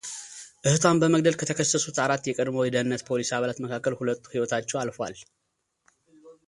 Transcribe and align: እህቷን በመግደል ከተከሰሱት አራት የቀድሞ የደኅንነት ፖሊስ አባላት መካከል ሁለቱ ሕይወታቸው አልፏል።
እህቷን 0.67 0.99
በመግደል 1.01 1.35
ከተከሰሱት 1.41 1.97
አራት 2.05 2.23
የቀድሞ 2.29 2.57
የደኅንነት 2.65 3.05
ፖሊስ 3.09 3.31
አባላት 3.39 3.59
መካከል 3.65 3.95
ሁለቱ 4.01 4.23
ሕይወታቸው 4.33 4.79
አልፏል። 4.81 5.15